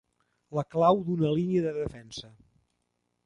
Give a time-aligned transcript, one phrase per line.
[0.59, 2.31] La clau d'una línia de defensa.